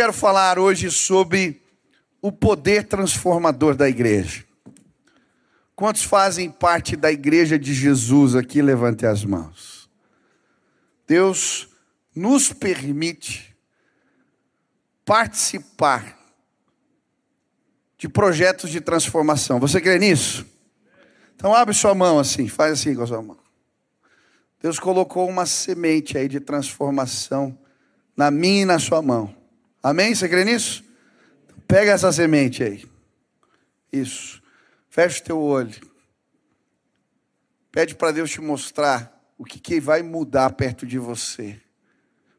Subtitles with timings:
[0.00, 1.60] quero falar hoje sobre
[2.22, 4.46] o poder transformador da igreja.
[5.76, 8.62] Quantos fazem parte da igreja de Jesus aqui?
[8.62, 9.90] Levante as mãos.
[11.06, 11.68] Deus
[12.16, 13.54] nos permite
[15.04, 16.18] participar
[17.98, 19.60] de projetos de transformação.
[19.60, 20.46] Você crê nisso?
[21.36, 23.38] Então abre sua mão assim, faz assim com a sua mão.
[24.62, 27.58] Deus colocou uma semente aí de transformação
[28.16, 29.38] na minha e na sua mão.
[29.82, 30.14] Amém?
[30.14, 30.84] Você crê nisso?
[31.66, 32.84] Pega essa semente aí.
[33.92, 34.42] Isso.
[34.88, 35.80] Fecha o teu olho.
[37.72, 41.60] Pede para Deus te mostrar o que, que vai mudar perto de você.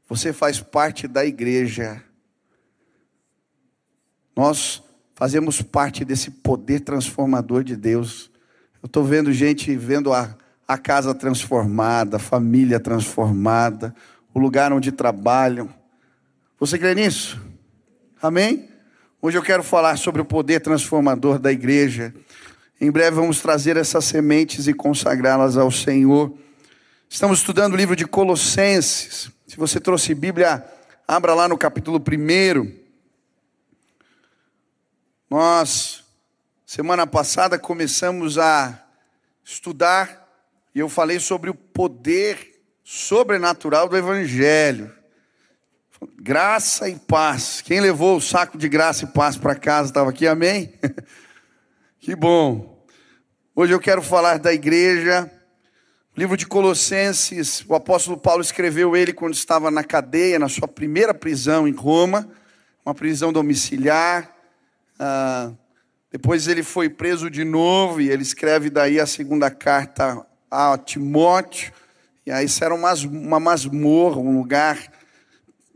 [0.08, 2.04] Você faz parte da igreja.
[4.36, 4.84] Nós
[5.16, 8.30] fazemos parte desse poder transformador de Deus.
[8.84, 10.36] Eu estou vendo gente vendo a,
[10.68, 13.96] a casa transformada, a família transformada,
[14.34, 15.74] o lugar onde trabalham.
[16.62, 17.42] Você crê nisso?
[18.22, 18.70] Amém?
[19.20, 22.14] Hoje eu quero falar sobre o poder transformador da igreja.
[22.80, 26.32] Em breve vamos trazer essas sementes e consagrá-las ao Senhor.
[27.10, 29.32] Estamos estudando o livro de Colossenses.
[29.48, 30.64] Se você trouxe Bíblia,
[31.08, 32.72] abra lá no capítulo 1.
[35.32, 36.04] Nós,
[36.64, 38.86] semana passada, começamos a
[39.44, 40.30] estudar
[40.76, 45.01] e eu falei sobre o poder sobrenatural do Evangelho.
[46.20, 47.62] Graça e paz.
[47.62, 50.74] Quem levou o saco de graça e paz para casa estava aqui, amém?
[52.00, 52.84] que bom.
[53.56, 55.30] Hoje eu quero falar da igreja
[56.14, 60.68] o livro de Colossenses, o apóstolo Paulo escreveu ele quando estava na cadeia, na sua
[60.68, 62.30] primeira prisão em Roma,
[62.86, 64.30] uma prisão domiciliar.
[65.00, 65.52] Ah,
[66.12, 71.72] depois ele foi preso de novo e ele escreve daí a segunda carta a Timóteo.
[72.26, 74.78] E aí isso era uma, uma masmorra, um lugar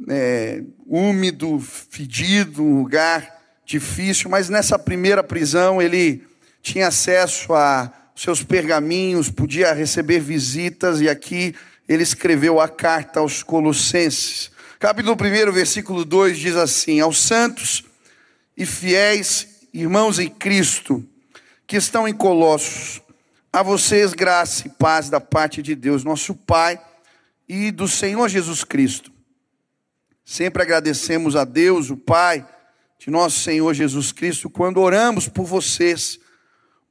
[0.09, 4.29] é, úmido, fedido, um lugar difícil.
[4.29, 6.23] Mas nessa primeira prisão ele
[6.61, 11.53] tinha acesso a seus pergaminhos, podia receber visitas, e aqui
[11.87, 14.51] ele escreveu a carta aos Colossenses.
[14.79, 17.83] Capítulo 1, versículo 2 diz assim: Aos santos
[18.55, 21.05] e fiéis irmãos em Cristo,
[21.67, 23.01] que estão em Colossos,
[23.51, 26.79] a vocês graça e paz da parte de Deus, nosso Pai,
[27.47, 29.14] e do Senhor Jesus Cristo.
[30.25, 32.45] Sempre agradecemos a Deus, o Pai
[32.99, 36.19] de nosso Senhor Jesus Cristo, quando oramos por vocês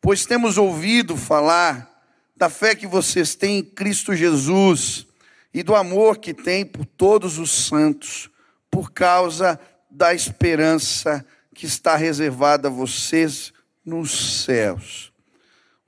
[0.04, 1.90] pois temos ouvido falar
[2.36, 5.06] da fé que vocês têm em Cristo Jesus
[5.52, 8.28] e do amor que têm por todos os santos,
[8.70, 9.58] por causa
[9.90, 11.24] da esperança
[11.54, 13.50] que está reservada a vocês
[13.82, 15.10] nos céus.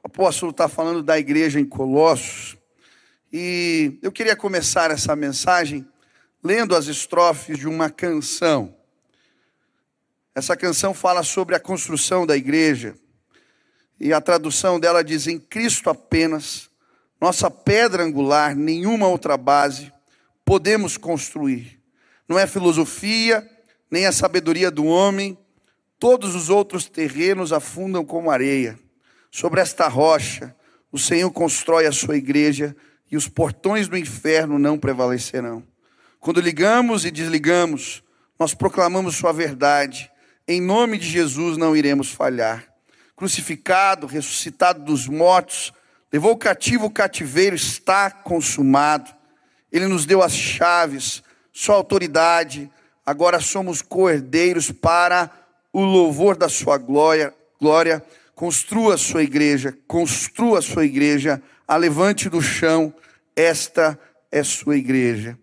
[0.02, 2.56] O apóstolo está falando da igreja em Colossos,
[3.30, 5.86] e eu queria começar essa mensagem
[6.46, 8.72] lendo as estrofes de uma canção.
[10.32, 12.94] Essa canção fala sobre a construção da igreja.
[13.98, 16.70] E a tradução dela diz: em Cristo apenas,
[17.20, 19.92] nossa pedra angular, nenhuma outra base,
[20.44, 21.80] podemos construir.
[22.28, 23.48] Não é filosofia,
[23.90, 25.36] nem a sabedoria do homem,
[25.98, 28.78] todos os outros terrenos afundam como areia.
[29.32, 30.54] Sobre esta rocha,
[30.92, 32.76] o Senhor constrói a sua igreja
[33.10, 35.64] e os portões do inferno não prevalecerão.
[36.26, 38.02] Quando ligamos e desligamos,
[38.36, 40.10] nós proclamamos Sua verdade.
[40.48, 42.66] Em nome de Jesus não iremos falhar
[43.14, 45.72] crucificado, ressuscitado dos mortos,
[46.12, 49.08] levou cativo o cativeiro, está consumado.
[49.70, 51.22] Ele nos deu as chaves,
[51.52, 52.68] sua autoridade.
[53.06, 55.30] Agora somos cordeiros para
[55.72, 57.32] o louvor da sua glória.
[57.60, 58.04] Glória,
[58.34, 62.92] construa a sua igreja, construa a sua igreja, a levante do chão.
[63.36, 63.96] Esta
[64.32, 65.38] é sua igreja.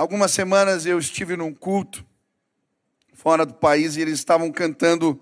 [0.00, 2.06] Algumas semanas eu estive num culto
[3.12, 5.20] fora do país e eles estavam cantando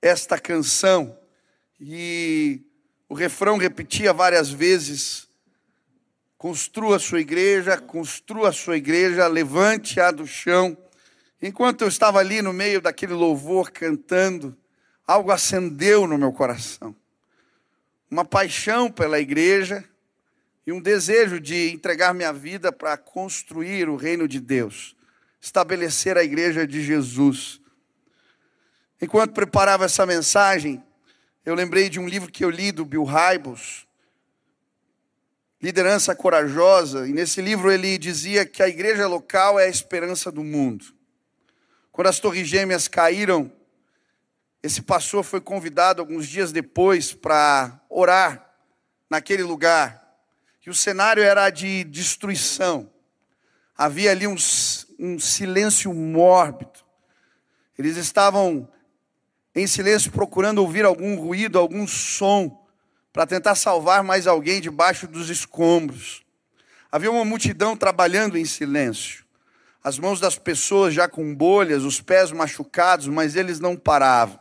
[0.00, 1.18] esta canção
[1.80, 2.62] e
[3.08, 5.26] o refrão repetia várias vezes:
[6.38, 10.78] construa a sua igreja, construa a sua igreja, levante-a do chão.
[11.42, 14.56] Enquanto eu estava ali no meio daquele louvor cantando,
[15.04, 16.94] algo acendeu no meu coração.
[18.08, 19.84] Uma paixão pela igreja
[20.66, 24.96] e um desejo de entregar minha vida para construir o reino de Deus,
[25.40, 27.60] estabelecer a igreja de Jesus.
[29.00, 30.82] Enquanto preparava essa mensagem,
[31.44, 33.86] eu lembrei de um livro que eu li do Bill Hybels,
[35.60, 40.42] Liderança Corajosa, e nesse livro ele dizia que a igreja local é a esperança do
[40.42, 40.84] mundo.
[41.92, 43.52] Quando as Torres Gêmeas caíram,
[44.62, 48.48] esse pastor foi convidado alguns dias depois para orar
[49.10, 50.01] naquele lugar.
[50.64, 52.88] E o cenário era de destruição.
[53.76, 54.36] Havia ali um,
[54.98, 56.78] um silêncio mórbido.
[57.76, 58.68] Eles estavam
[59.54, 62.64] em silêncio procurando ouvir algum ruído, algum som,
[63.12, 66.22] para tentar salvar mais alguém debaixo dos escombros.
[66.90, 69.24] Havia uma multidão trabalhando em silêncio.
[69.82, 74.38] As mãos das pessoas já com bolhas, os pés machucados, mas eles não paravam.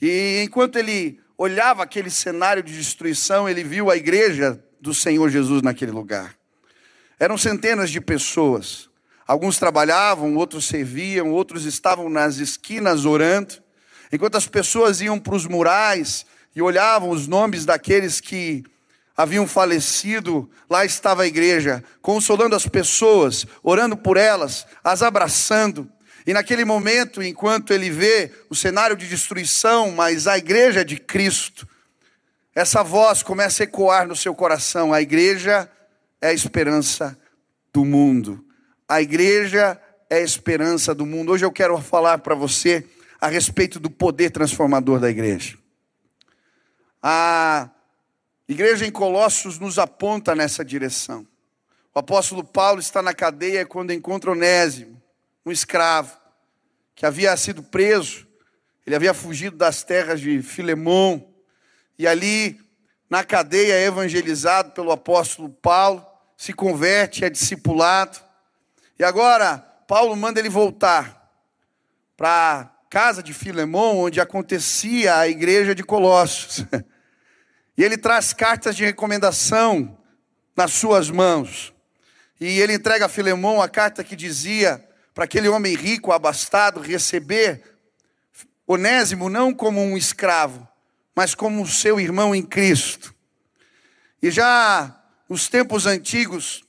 [0.00, 5.62] E enquanto ele olhava aquele cenário de destruição, ele viu a igreja do Senhor Jesus
[5.62, 6.34] naquele lugar.
[7.18, 8.88] Eram centenas de pessoas.
[9.26, 13.54] Alguns trabalhavam, outros serviam, outros estavam nas esquinas orando.
[14.12, 18.64] Enquanto as pessoas iam para os murais e olhavam os nomes daqueles que
[19.16, 25.90] haviam falecido, lá estava a igreja, consolando as pessoas, orando por elas, as abraçando.
[26.24, 31.66] E naquele momento, enquanto ele vê o cenário de destruição, mas a igreja de Cristo,
[32.58, 35.70] essa voz começa a ecoar no seu coração: a igreja
[36.20, 37.16] é a esperança
[37.72, 38.44] do mundo.
[38.88, 41.30] A igreja é a esperança do mundo.
[41.30, 42.84] Hoje eu quero falar para você
[43.20, 45.56] a respeito do poder transformador da igreja.
[47.00, 47.70] A
[48.48, 51.24] igreja em Colossos nos aponta nessa direção.
[51.94, 55.00] O apóstolo Paulo está na cadeia quando encontra Onésimo,
[55.46, 56.16] um escravo,
[56.96, 58.26] que havia sido preso,
[58.84, 61.37] ele havia fugido das terras de Filemão,
[61.98, 62.60] e ali,
[63.10, 66.06] na cadeia, é evangelizado pelo apóstolo Paulo,
[66.36, 68.18] se converte, é discipulado,
[68.98, 71.32] e agora Paulo manda ele voltar
[72.16, 76.64] para a casa de Filemão, onde acontecia a igreja de Colossos.
[77.76, 79.96] E ele traz cartas de recomendação
[80.56, 81.72] nas suas mãos.
[82.40, 84.84] E ele entrega a Filemão a carta que dizia
[85.14, 87.62] para aquele homem rico, abastado, receber
[88.66, 90.66] Onésimo não como um escravo,
[91.18, 93.12] mas como seu irmão em Cristo.
[94.22, 96.62] E já nos tempos antigos,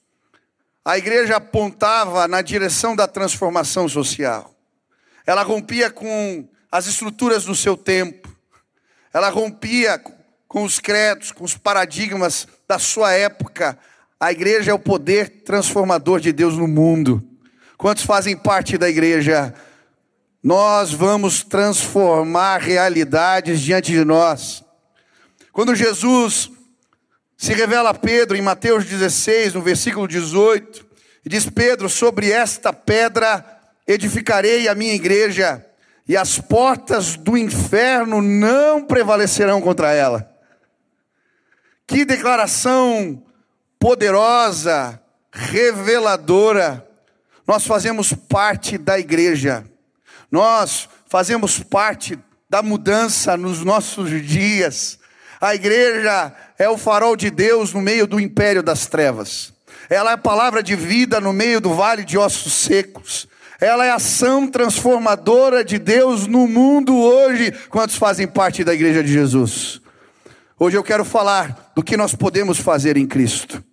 [0.84, 4.56] a igreja apontava na direção da transformação social.
[5.24, 8.28] Ela rompia com as estruturas do seu tempo.
[9.14, 10.02] Ela rompia
[10.48, 13.78] com os credos, com os paradigmas da sua época.
[14.20, 17.24] A igreja é o poder transformador de Deus no mundo.
[17.78, 19.54] Quantos fazem parte da igreja?
[20.42, 24.64] Nós vamos transformar realidades diante de nós.
[25.52, 26.50] Quando Jesus
[27.38, 30.86] se revela a Pedro em Mateus 16, no versículo 18,
[31.26, 33.46] e diz: Pedro, sobre esta pedra
[33.86, 35.66] edificarei a minha igreja,
[36.08, 40.30] e as portas do inferno não prevalecerão contra ela.
[41.86, 43.24] Que declaração
[43.78, 45.02] poderosa,
[45.32, 46.88] reveladora.
[47.46, 49.69] Nós fazemos parte da igreja,
[50.32, 52.18] nós fazemos parte
[52.50, 55.00] da mudança nos nossos dias.
[55.40, 59.54] A igreja é o farol de Deus no meio do império das trevas.
[59.90, 63.28] Ela é a palavra de vida no meio do vale de ossos secos.
[63.60, 67.52] Ela é a ação transformadora de Deus no mundo hoje.
[67.70, 69.82] Quantos fazem parte da igreja de Jesus?
[70.58, 73.64] Hoje eu quero falar do que nós podemos fazer em Cristo,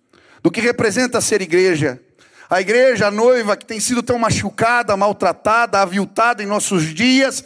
[0.41, 2.01] do que representa ser igreja.
[2.49, 7.43] A igreja, a noiva que tem sido tão machucada, maltratada, aviltada em nossos dias,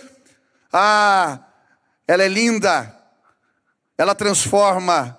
[0.71, 1.39] ah,
[2.07, 2.95] ela é linda,
[3.97, 5.17] ela transforma,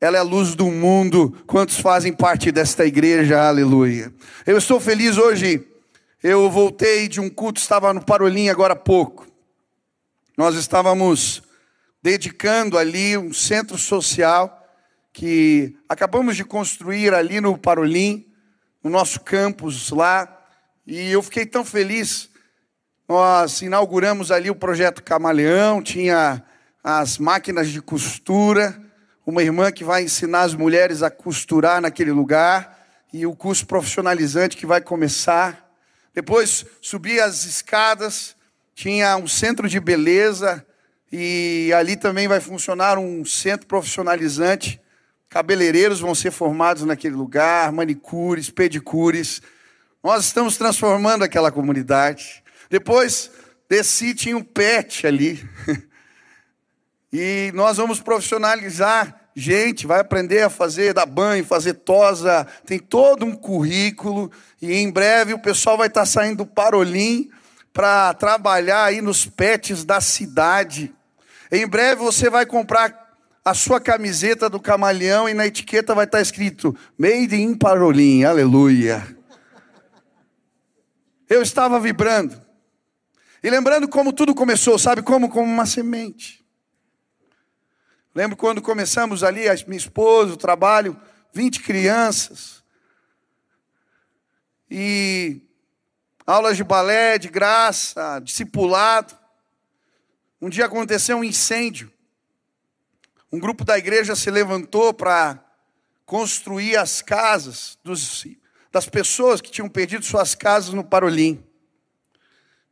[0.00, 1.34] ela é a luz do mundo.
[1.46, 3.40] Quantos fazem parte desta igreja?
[3.40, 4.12] Aleluia.
[4.46, 5.66] Eu estou feliz hoje.
[6.22, 9.26] Eu voltei de um culto, estava no Parolim agora há pouco.
[10.36, 11.42] Nós estávamos
[12.02, 14.62] dedicando ali um centro social
[15.12, 18.26] que acabamos de construir ali no Parolim,
[18.84, 20.28] no nosso campus lá.
[20.86, 22.28] E eu fiquei tão feliz.
[23.08, 26.44] Nós inauguramos ali o projeto Camaleão, tinha
[26.82, 28.78] as máquinas de costura,
[29.26, 32.78] uma irmã que vai ensinar as mulheres a costurar naquele lugar,
[33.10, 35.70] e o curso profissionalizante que vai começar.
[36.12, 38.36] Depois subi as escadas,
[38.74, 40.64] tinha um centro de beleza,
[41.10, 44.80] e ali também vai funcionar um centro profissionalizante.
[45.34, 49.42] Cabeleireiros vão ser formados naquele lugar, manicures, pedicures.
[50.00, 52.40] Nós estamos transformando aquela comunidade.
[52.70, 53.32] Depois
[53.68, 55.44] desci, tinha um pet ali.
[57.16, 63.24] E nós vamos profissionalizar gente, vai aprender a fazer dar banho, fazer tosa, tem todo
[63.24, 64.32] um currículo.
[64.60, 67.30] E em breve o pessoal vai estar saindo do Parolim
[67.72, 70.92] para trabalhar aí nos pets da cidade.
[71.52, 73.03] Em breve você vai comprar
[73.44, 79.06] a sua camiseta do camaleão e na etiqueta vai estar escrito Made in Parolim, aleluia.
[81.28, 82.40] Eu estava vibrando.
[83.42, 85.28] E lembrando como tudo começou, sabe como?
[85.28, 86.42] Como uma semente.
[88.14, 90.98] Lembro quando começamos ali, a minha esposa, o trabalho,
[91.34, 92.64] 20 crianças.
[94.70, 95.42] E
[96.26, 99.14] aulas de balé, de graça, discipulado.
[100.40, 101.92] Um dia aconteceu um incêndio.
[103.34, 105.44] Um grupo da igreja se levantou para
[106.06, 108.24] construir as casas dos,
[108.70, 111.44] das pessoas que tinham perdido suas casas no Parolim.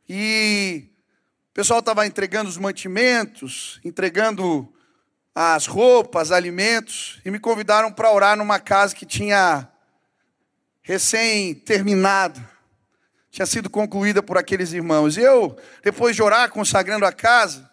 [0.07, 0.85] E
[1.51, 4.73] o pessoal estava entregando os mantimentos, entregando
[5.35, 9.67] as roupas, alimentos, e me convidaram para orar numa casa que tinha
[10.81, 12.41] recém terminado,
[13.29, 15.17] tinha sido concluída por aqueles irmãos.
[15.17, 17.69] E eu, depois de orar, consagrando a casa,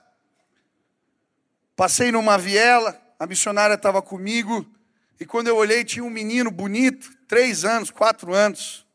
[1.81, 4.71] passei numa viela, a missionária estava comigo,
[5.19, 8.87] e quando eu olhei, tinha um menino bonito, três anos, quatro anos,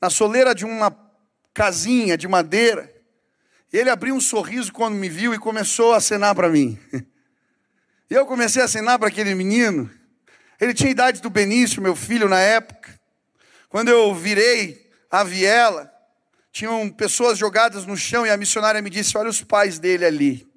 [0.00, 0.90] na soleira de uma
[1.52, 2.90] casinha de madeira.
[3.70, 6.78] Ele abriu um sorriso quando me viu e começou a acenar para mim.
[8.10, 9.88] E eu comecei a acenar para aquele menino.
[10.60, 12.98] Ele tinha a idade do Benício, meu filho, na época.
[13.68, 15.88] Quando eu virei a viela,
[16.50, 20.49] tinham pessoas jogadas no chão e a missionária me disse: Olha os pais dele ali,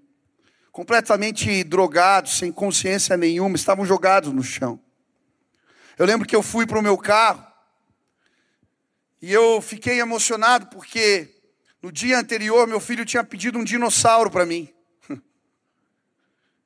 [0.73, 4.79] completamente drogados, sem consciência nenhuma, estavam jogados no chão.
[5.99, 7.45] Eu lembro que eu fui para o meu carro
[9.21, 11.29] e eu fiquei emocionado porque
[11.79, 14.67] no dia anterior meu filho tinha pedido um dinossauro para mim.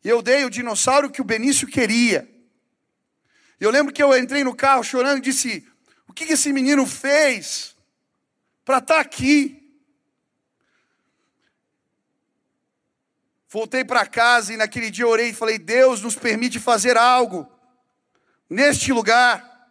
[0.04, 2.30] E eu dei o dinossauro que o Benício queria.
[3.60, 5.68] E eu lembro que eu entrei no carro chorando e disse:
[6.08, 7.76] O que esse menino fez
[8.64, 9.57] para estar tá aqui?
[13.50, 17.50] Voltei para casa e naquele dia orei e falei: Deus nos permite fazer algo
[18.50, 19.70] neste lugar,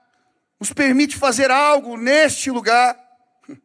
[0.58, 2.98] nos permite fazer algo neste lugar.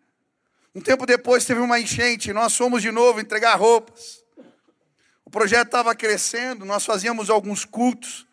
[0.73, 4.23] Um tempo depois teve uma enchente, nós fomos de novo entregar roupas.
[5.25, 8.25] O projeto estava crescendo, nós fazíamos alguns cultos.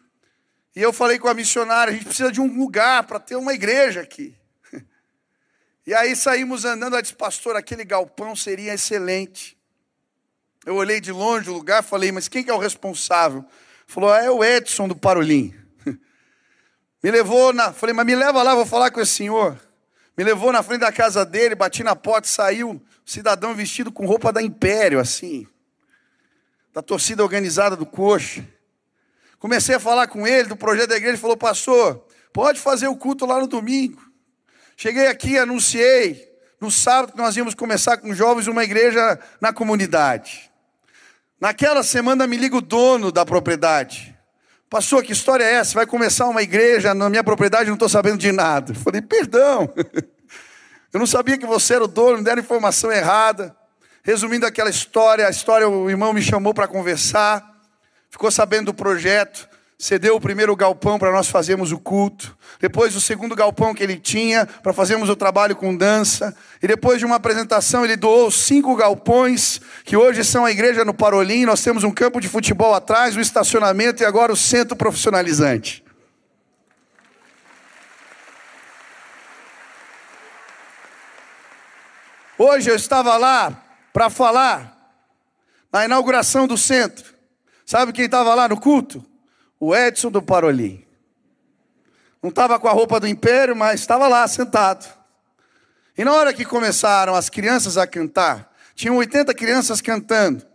[0.76, 3.52] E eu falei com a missionária: a gente precisa de um lugar para ter uma
[3.52, 4.36] igreja aqui.
[5.84, 9.57] E aí saímos andando, ela disse, pastor, aquele galpão seria excelente.
[10.68, 13.42] Eu olhei de longe o lugar, falei, mas quem que é o responsável?
[13.86, 15.54] Falou, ah, é o Edson do Parolim.
[17.02, 17.72] Me levou na.
[17.72, 19.58] Falei, mas me leva lá, vou falar com esse senhor.
[20.14, 24.04] Me levou na frente da casa dele, bati na porta, saiu um cidadão vestido com
[24.04, 25.46] roupa da Império, assim,
[26.74, 28.46] da torcida organizada do Coxa.
[29.38, 32.96] Comecei a falar com ele do projeto da igreja, ele falou, pastor, pode fazer o
[32.96, 34.02] culto lá no domingo.
[34.76, 40.47] Cheguei aqui, anunciei, no sábado que nós íamos começar com jovens uma igreja na comunidade.
[41.40, 44.16] Naquela semana me liga o dono da propriedade.
[44.68, 45.74] Pastor, que história é essa?
[45.74, 48.72] Vai começar uma igreja na minha propriedade, não estou sabendo de nada.
[48.72, 49.72] Eu falei, perdão.
[50.92, 53.54] Eu não sabia que você era o dono, me deram informação errada.
[54.02, 57.46] Resumindo aquela história, a história o irmão me chamou para conversar,
[58.10, 59.48] ficou sabendo do projeto
[59.80, 63.96] cedeu o primeiro galpão para nós fazermos o culto, depois o segundo galpão que ele
[63.96, 68.74] tinha para fazermos o trabalho com dança, e depois de uma apresentação ele doou cinco
[68.74, 73.14] galpões, que hoje são a igreja no Parolim, nós temos um campo de futebol atrás,
[73.14, 75.84] o um estacionamento e agora o centro profissionalizante.
[82.36, 84.76] Hoje eu estava lá para falar
[85.72, 87.14] na inauguração do centro.
[87.64, 89.04] Sabe quem estava lá no culto?
[89.60, 90.84] O Edson do Parolim.
[92.22, 94.86] Não estava com a roupa do império, mas estava lá sentado.
[95.96, 100.46] E na hora que começaram as crianças a cantar, tinham 80 crianças cantando.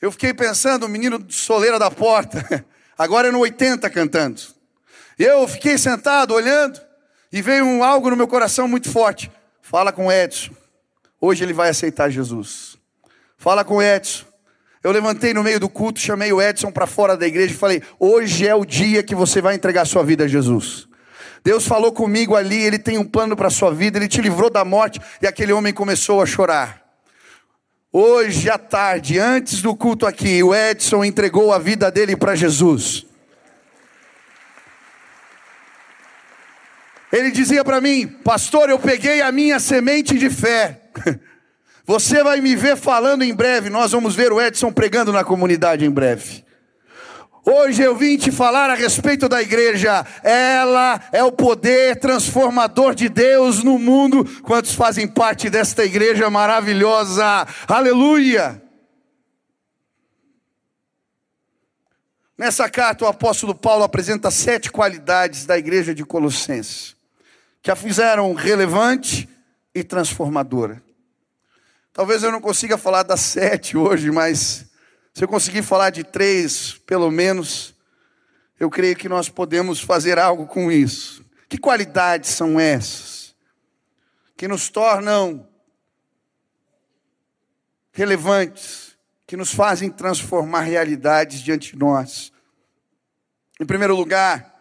[0.00, 2.64] Eu fiquei pensando, o menino soleira da porta,
[2.96, 4.40] agora é no 80 cantando.
[5.18, 6.80] Eu fiquei sentado olhando
[7.32, 9.30] e veio um algo no meu coração muito forte.
[9.60, 10.54] Fala com Edson.
[11.20, 12.78] Hoje ele vai aceitar Jesus.
[13.36, 14.27] Fala com Edson.
[14.88, 17.82] Eu levantei no meio do culto, chamei o Edson para fora da igreja e falei:
[18.00, 20.88] Hoje é o dia que você vai entregar sua vida a Jesus.
[21.44, 24.48] Deus falou comigo ali, Ele tem um plano para a sua vida, Ele te livrou
[24.48, 26.82] da morte, e aquele homem começou a chorar.
[27.92, 33.04] Hoje à tarde, antes do culto aqui, o Edson entregou a vida dele para Jesus.
[37.12, 40.80] Ele dizia para mim, pastor, eu peguei a minha semente de fé.
[41.88, 43.70] Você vai me ver falando em breve.
[43.70, 46.44] Nós vamos ver o Edson pregando na comunidade em breve.
[47.46, 50.04] Hoje eu vim te falar a respeito da igreja.
[50.22, 54.22] Ela é o poder transformador de Deus no mundo.
[54.42, 57.46] Quantos fazem parte desta igreja maravilhosa?
[57.66, 58.62] Aleluia!
[62.36, 66.94] Nessa carta, o apóstolo Paulo apresenta sete qualidades da igreja de Colossenses,
[67.62, 69.26] que a fizeram relevante
[69.74, 70.86] e transformadora.
[71.98, 74.66] Talvez eu não consiga falar das sete hoje, mas
[75.12, 77.74] se eu conseguir falar de três, pelo menos,
[78.56, 81.26] eu creio que nós podemos fazer algo com isso.
[81.48, 83.34] Que qualidades são essas?
[84.36, 85.48] Que nos tornam
[87.90, 92.32] relevantes que nos fazem transformar realidades diante de nós.
[93.58, 94.54] Em primeiro lugar,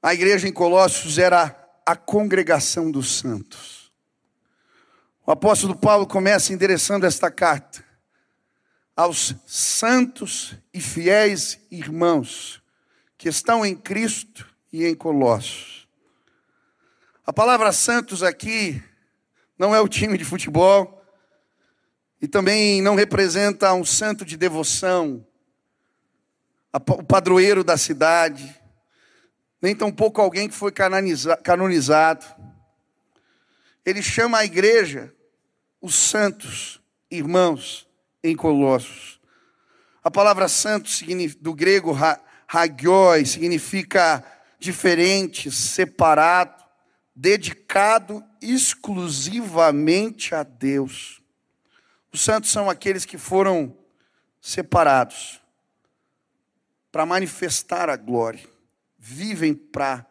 [0.00, 3.75] a igreja em Colossos era a congregação dos santos.
[5.28, 7.84] O apóstolo Paulo começa endereçando esta carta
[8.94, 12.62] aos santos e fiéis irmãos
[13.18, 15.88] que estão em Cristo e em Colossos.
[17.26, 18.80] A palavra santos aqui
[19.58, 21.04] não é o time de futebol
[22.22, 25.26] e também não representa um santo de devoção,
[26.72, 28.54] o padroeiro da cidade,
[29.60, 32.24] nem tampouco alguém que foi canonizado.
[33.84, 35.12] Ele chama a igreja
[35.86, 37.86] os santos irmãos
[38.20, 39.20] em Colossos.
[40.02, 40.90] A palavra santo
[41.38, 41.96] do grego
[42.48, 44.24] hagioi significa
[44.58, 46.64] diferente, separado,
[47.14, 51.22] dedicado exclusivamente a Deus.
[52.12, 53.72] Os santos são aqueles que foram
[54.40, 55.40] separados
[56.90, 58.44] para manifestar a glória,
[58.98, 60.04] vivem para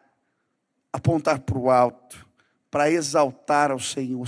[0.93, 2.25] apontar para o alto,
[2.71, 4.25] para exaltar ao Senhor.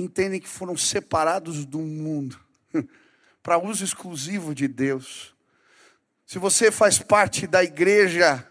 [0.00, 2.40] Entendem que foram separados do mundo,
[3.42, 5.34] para uso exclusivo de Deus.
[6.26, 8.50] Se você faz parte da igreja,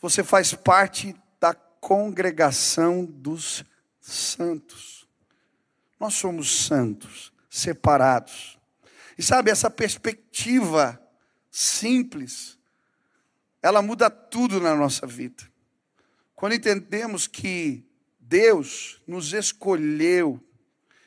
[0.00, 3.64] você faz parte da congregação dos
[4.00, 5.08] santos.
[5.98, 8.58] Nós somos santos, separados.
[9.16, 11.00] E sabe, essa perspectiva
[11.50, 12.58] simples,
[13.62, 15.44] ela muda tudo na nossa vida.
[16.34, 17.86] Quando entendemos que
[18.18, 20.42] Deus nos escolheu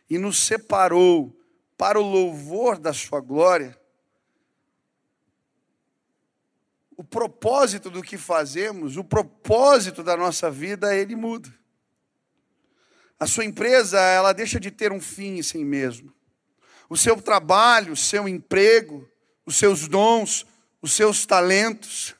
[0.09, 1.35] e nos separou
[1.77, 3.79] para o louvor da Sua glória,
[6.97, 11.53] o propósito do que fazemos, o propósito da nossa vida, ele muda.
[13.19, 16.13] A sua empresa, ela deixa de ter um fim em si mesmo.
[16.89, 19.09] O seu trabalho, o seu emprego,
[19.45, 20.45] os seus dons,
[20.81, 22.15] os seus talentos.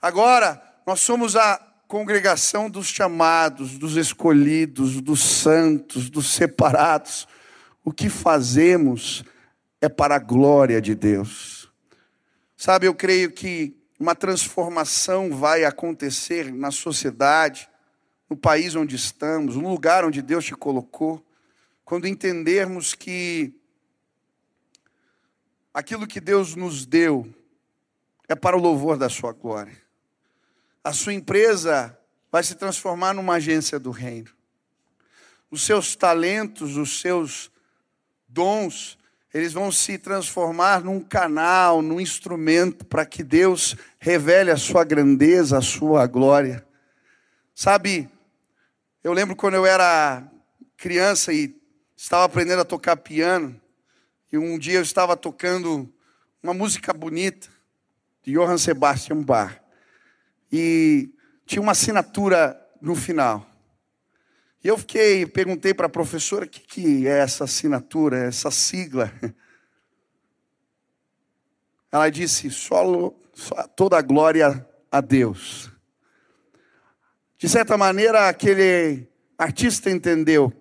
[0.00, 7.28] Agora, nós somos a congregação dos chamados, dos escolhidos, dos santos, dos separados.
[7.84, 9.22] O que fazemos
[9.78, 11.70] é para a glória de Deus.
[12.56, 17.68] Sabe, eu creio que uma transformação vai acontecer na sociedade,
[18.26, 21.22] no país onde estamos, no lugar onde Deus te colocou,
[21.84, 23.54] quando entendermos que
[25.74, 27.30] aquilo que Deus nos deu
[28.26, 29.81] é para o louvor da Sua glória.
[30.84, 31.96] A sua empresa
[32.30, 34.30] vai se transformar numa agência do reino.
[35.50, 37.50] Os seus talentos, os seus
[38.28, 38.98] dons
[39.34, 45.56] eles vão se transformar num canal, num instrumento para que Deus revele a sua grandeza,
[45.56, 46.66] a sua glória.
[47.54, 48.10] Sabe,
[49.02, 50.22] eu lembro quando eu era
[50.76, 51.58] criança e
[51.96, 53.58] estava aprendendo a tocar piano,
[54.30, 55.90] e um dia eu estava tocando
[56.42, 57.48] uma música bonita
[58.22, 59.61] de Johann Sebastian Bach.
[60.52, 61.14] E
[61.46, 63.46] tinha uma assinatura no final.
[64.62, 69.12] E eu fiquei, perguntei para a professora o que, que é essa assinatura, essa sigla.
[71.90, 73.10] Ela disse: solo,
[73.74, 75.70] toda a glória a Deus.
[77.38, 80.52] De certa maneira, aquele artista entendeu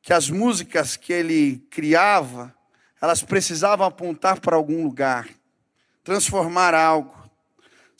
[0.00, 2.54] que as músicas que ele criava,
[3.02, 5.28] elas precisavam apontar para algum lugar,
[6.04, 7.17] transformar algo.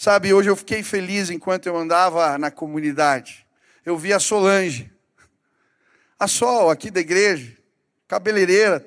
[0.00, 3.44] Sabe, hoje eu fiquei feliz enquanto eu andava na comunidade.
[3.84, 4.92] Eu vi a Solange
[6.16, 7.58] a Sol, aqui da igreja,
[8.06, 8.86] cabeleireira,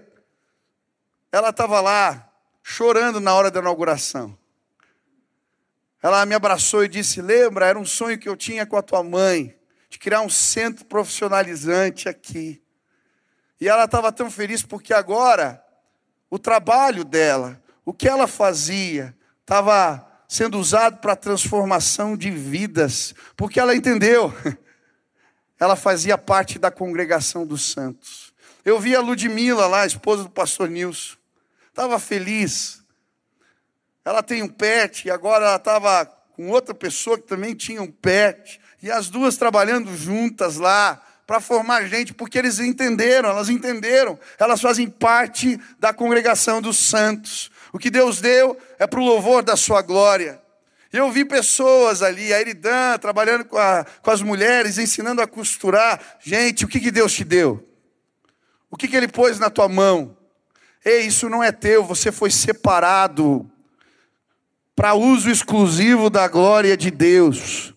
[1.29, 2.31] ela estava lá
[2.63, 4.37] chorando na hora da inauguração.
[6.01, 9.03] Ela me abraçou e disse: Lembra, era um sonho que eu tinha com a tua
[9.03, 9.53] mãe,
[9.89, 12.63] de criar um centro profissionalizante aqui.
[13.59, 15.61] E ela estava tão feliz porque agora
[16.29, 23.59] o trabalho dela, o que ela fazia, estava sendo usado para transformação de vidas, porque
[23.59, 24.33] ela entendeu
[25.59, 28.33] ela fazia parte da congregação dos santos.
[28.63, 31.17] Eu vi a Ludmila lá, a esposa do pastor Nilson.
[31.67, 32.81] Estava feliz.
[34.05, 37.91] Ela tem um pet e agora ela estava com outra pessoa que também tinha um
[37.91, 38.61] pet.
[38.81, 44.61] E as duas trabalhando juntas lá para formar gente, porque eles entenderam, elas entenderam, elas
[44.61, 47.50] fazem parte da congregação dos santos.
[47.73, 50.41] O que Deus deu é para o louvor da sua glória.
[50.91, 56.01] Eu vi pessoas ali, a Eridan, trabalhando com, a, com as mulheres, ensinando a costurar.
[56.19, 57.65] Gente, o que, que Deus te deu?
[58.69, 60.17] O que, que Ele pôs na tua mão?
[60.83, 63.49] Ei, isso não é teu, você foi separado
[64.75, 67.73] para uso exclusivo da glória de Deus.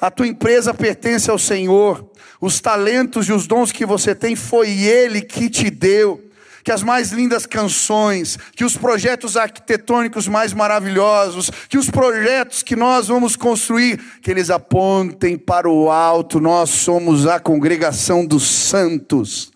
[0.00, 2.10] A tua empresa pertence ao Senhor.
[2.40, 6.25] Os talentos e os dons que você tem foi Ele que te deu.
[6.66, 12.74] Que as mais lindas canções, que os projetos arquitetônicos mais maravilhosos, que os projetos que
[12.74, 16.40] nós vamos construir, que eles apontem para o alto.
[16.40, 19.52] Nós somos a congregação dos santos.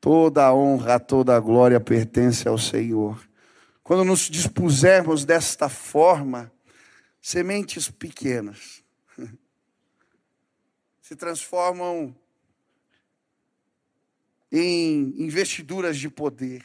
[0.00, 3.16] Toda a honra, toda a glória pertence ao Senhor.
[3.84, 6.50] Quando nos dispusermos desta forma,
[7.22, 8.82] sementes pequenas
[11.00, 12.12] se transformam
[14.56, 16.62] em investiduras de poder.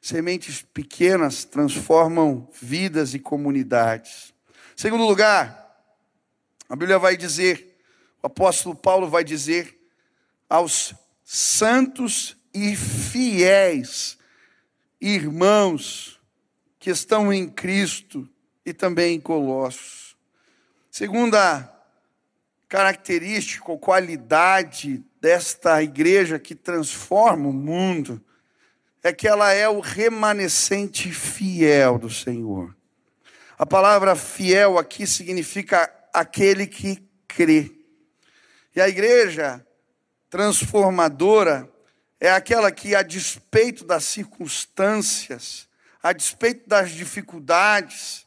[0.00, 4.34] Sementes pequenas transformam vidas e comunidades.
[4.74, 5.80] Segundo lugar,
[6.68, 7.78] a Bíblia vai dizer,
[8.20, 9.78] o apóstolo Paulo vai dizer
[10.48, 14.18] aos santos e fiéis
[15.00, 16.20] irmãos
[16.80, 18.28] que estão em Cristo
[18.66, 20.16] e também em Colossos.
[20.90, 21.72] Segunda
[22.68, 28.24] característica ou qualidade desta igreja que transforma o mundo
[29.02, 32.74] é que ela é o remanescente fiel do Senhor.
[33.58, 37.70] A palavra fiel aqui significa aquele que crê.
[38.74, 39.64] E a igreja
[40.28, 41.70] transformadora
[42.18, 45.68] é aquela que, a despeito das circunstâncias,
[46.02, 48.26] a despeito das dificuldades,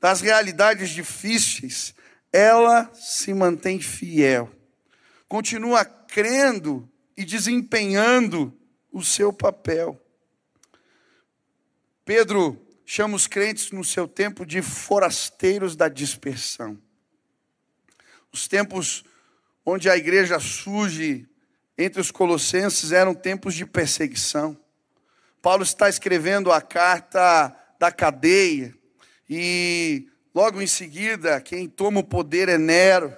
[0.00, 1.94] das realidades difíceis,
[2.32, 4.50] ela se mantém fiel,
[5.28, 8.52] continua crendo e desempenhando
[8.92, 9.98] o seu papel.
[12.04, 16.78] Pedro chama os crentes no seu tempo de forasteiros da dispersão.
[18.30, 19.02] Os tempos
[19.64, 21.26] onde a igreja surge
[21.78, 24.54] entre os colossenses eram tempos de perseguição.
[25.40, 28.76] Paulo está escrevendo a carta da cadeia
[29.30, 33.14] e Logo em seguida, quem toma o poder é Nero.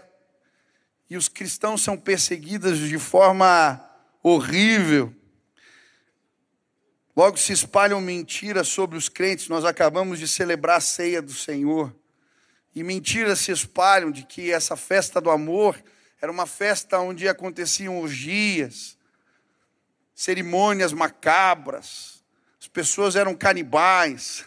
[1.09, 3.81] E os cristãos são perseguidos de forma
[4.23, 5.15] horrível.
[7.17, 9.49] Logo se espalham mentiras sobre os crentes.
[9.49, 11.95] Nós acabamos de celebrar a ceia do Senhor.
[12.75, 15.81] E mentiras se espalham de que essa festa do amor
[16.21, 18.97] era uma festa onde aconteciam orgias,
[20.15, 22.25] cerimônias macabras.
[22.61, 24.45] As pessoas eram canibais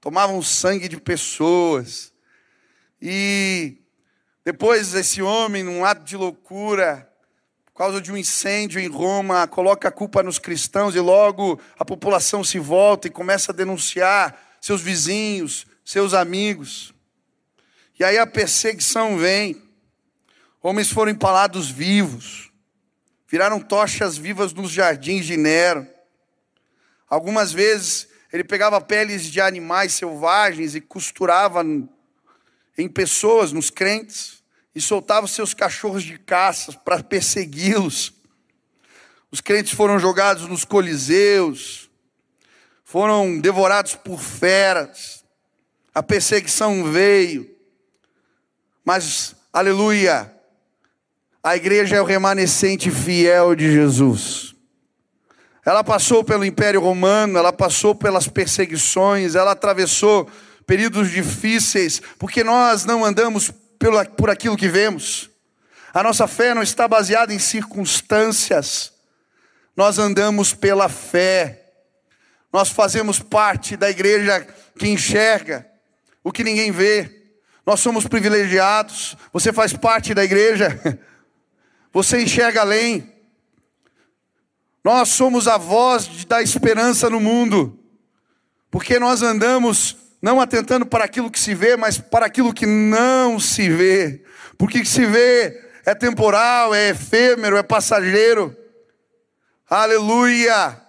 [0.00, 2.12] tomavam sangue de pessoas.
[3.00, 3.76] E
[4.48, 7.06] depois esse homem, num ato de loucura,
[7.66, 11.84] por causa de um incêndio em Roma, coloca a culpa nos cristãos e logo a
[11.84, 16.94] população se volta e começa a denunciar seus vizinhos, seus amigos.
[18.00, 19.62] E aí a perseguição vem.
[20.62, 22.50] Homens foram empalados vivos,
[23.28, 25.86] viraram tochas vivas nos jardins de Nero.
[27.06, 31.62] Algumas vezes ele pegava peles de animais selvagens e costurava
[32.78, 34.37] em pessoas, nos crentes,
[34.78, 38.12] e soltava seus cachorros de caça para persegui-los.
[39.28, 41.90] Os crentes foram jogados nos coliseus,
[42.84, 45.24] foram devorados por feras,
[45.92, 47.50] a perseguição veio,
[48.84, 50.32] mas, aleluia,
[51.42, 54.54] a igreja é o remanescente fiel de Jesus.
[55.66, 60.30] Ela passou pelo Império Romano, ela passou pelas perseguições, ela atravessou
[60.64, 63.50] períodos difíceis, porque nós não andamos
[64.16, 65.30] por aquilo que vemos.
[65.92, 68.92] A nossa fé não está baseada em circunstâncias.
[69.76, 71.64] Nós andamos pela fé.
[72.52, 74.46] Nós fazemos parte da igreja
[74.78, 75.66] que enxerga
[76.22, 77.30] o que ninguém vê.
[77.64, 79.16] Nós somos privilegiados.
[79.32, 80.78] Você faz parte da igreja.
[81.92, 83.12] Você enxerga além.
[84.84, 87.78] Nós somos a voz da esperança no mundo,
[88.70, 93.38] porque nós andamos não atentando para aquilo que se vê, mas para aquilo que não
[93.38, 94.24] se vê.
[94.56, 98.56] Porque que se vê é temporal, é efêmero, é passageiro.
[99.70, 100.80] Aleluia!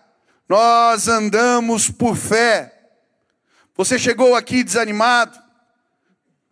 [0.47, 2.73] Nós andamos por fé.
[3.75, 5.39] Você chegou aqui desanimado,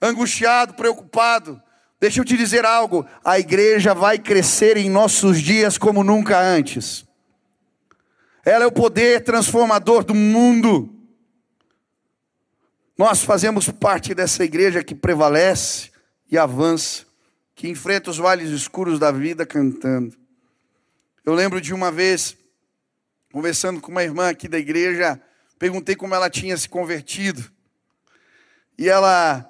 [0.01, 1.61] angustiado, preocupado.
[1.99, 7.05] Deixa eu te dizer algo: a igreja vai crescer em nossos dias como nunca antes.
[8.45, 10.96] Ela é o poder transformador do mundo.
[12.97, 15.91] Nós fazemos parte dessa igreja que prevalece
[16.31, 17.05] e avança,
[17.53, 20.17] que enfrenta os vales escuros da vida cantando.
[21.23, 22.35] Eu lembro de uma vez,
[23.31, 25.21] conversando com uma irmã aqui da igreja,
[25.59, 27.51] perguntei como ela tinha se convertido.
[28.75, 29.47] E ela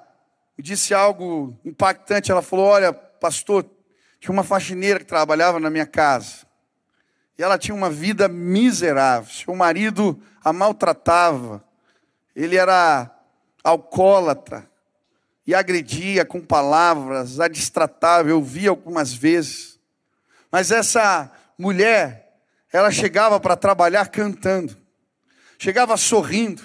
[0.58, 2.30] disse algo impactante.
[2.30, 3.64] Ela falou: Olha, pastor,
[4.20, 6.46] tinha uma faxineira que trabalhava na minha casa.
[7.38, 9.32] E ela tinha uma vida miserável.
[9.32, 11.64] Seu marido a maltratava.
[12.36, 13.17] Ele era
[13.62, 14.68] alcoólatra
[15.46, 18.28] e agredia com palavras, a distratava.
[18.28, 19.78] Eu vi algumas vezes.
[20.50, 22.38] Mas essa mulher,
[22.72, 24.76] ela chegava para trabalhar cantando,
[25.58, 26.62] chegava sorrindo.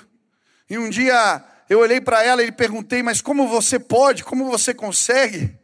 [0.70, 4.24] E um dia eu olhei para ela e perguntei: Mas como você pode?
[4.24, 5.58] Como você consegue?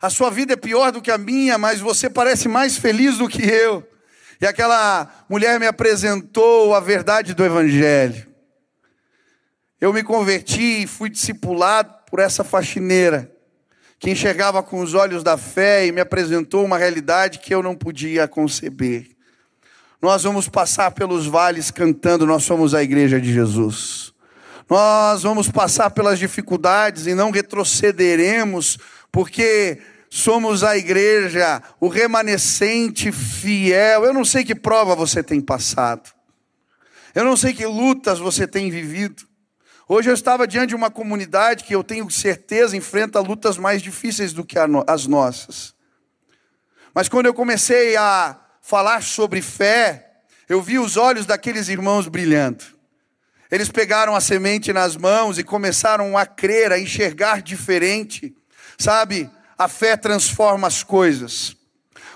[0.00, 3.28] A sua vida é pior do que a minha, mas você parece mais feliz do
[3.28, 3.86] que eu.
[4.40, 8.31] E aquela mulher me apresentou a verdade do Evangelho.
[9.82, 13.28] Eu me converti e fui discipulado por essa faxineira,
[13.98, 17.74] que enxergava com os olhos da fé e me apresentou uma realidade que eu não
[17.74, 19.08] podia conceber.
[20.00, 24.14] Nós vamos passar pelos vales cantando, nós somos a igreja de Jesus.
[24.70, 28.78] Nós vamos passar pelas dificuldades e não retrocederemos,
[29.10, 34.04] porque somos a igreja, o remanescente fiel.
[34.04, 36.08] Eu não sei que prova você tem passado,
[37.16, 39.31] eu não sei que lutas você tem vivido.
[39.94, 44.32] Hoje eu estava diante de uma comunidade que eu tenho certeza enfrenta lutas mais difíceis
[44.32, 45.74] do que as nossas.
[46.94, 50.12] Mas quando eu comecei a falar sobre fé,
[50.48, 52.64] eu vi os olhos daqueles irmãos brilhando.
[53.50, 58.34] Eles pegaram a semente nas mãos e começaram a crer, a enxergar diferente.
[58.78, 61.54] Sabe, a fé transforma as coisas.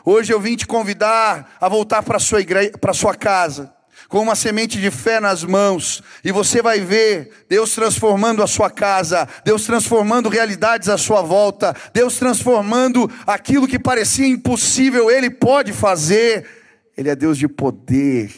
[0.02, 3.75] Hoje eu vim te convidar a voltar para sua igreja, para sua casa,
[4.08, 8.70] com uma semente de fé nas mãos, e você vai ver Deus transformando a sua
[8.70, 15.72] casa, Deus transformando realidades à sua volta, Deus transformando aquilo que parecia impossível, Ele pode
[15.72, 16.46] fazer.
[16.96, 18.32] Ele é Deus de poder.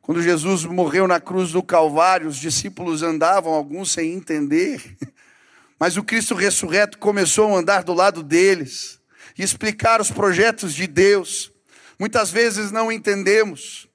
[0.00, 4.96] Quando Jesus morreu na cruz do Calvário, os discípulos andavam, alguns sem entender,
[5.78, 8.98] mas o Cristo ressurreto começou a andar do lado deles
[9.38, 11.52] e explicar os projetos de Deus.
[11.98, 13.89] Muitas vezes não entendemos,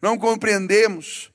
[0.00, 1.30] não compreendemos,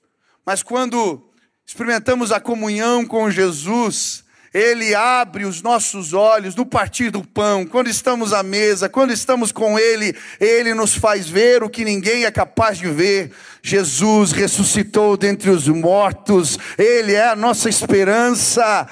[0.45, 1.29] mas quando
[1.65, 4.23] experimentamos a comunhão com Jesus,
[4.53, 9.51] Ele abre os nossos olhos no partir do pão, quando estamos à mesa, quando estamos
[9.51, 13.31] com Ele, Ele nos faz ver o que ninguém é capaz de ver.
[13.61, 18.87] Jesus ressuscitou dentre os mortos, Ele é a nossa esperança.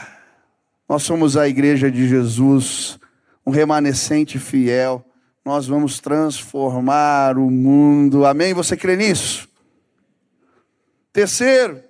[0.87, 2.99] Nós somos a igreja de Jesus,
[3.45, 5.05] um remanescente fiel.
[5.43, 8.25] Nós vamos transformar o mundo.
[8.25, 8.53] Amém?
[8.53, 9.50] Você crê nisso?
[11.13, 11.83] Terceiro,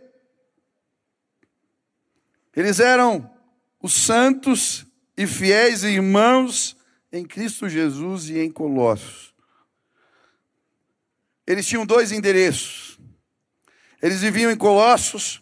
[2.55, 3.29] eles eram
[3.79, 6.75] os santos e fiéis irmãos
[7.12, 9.34] em Cristo Jesus e em Colossos.
[11.45, 12.99] Eles tinham dois endereços.
[14.01, 15.41] Eles viviam em Colossos,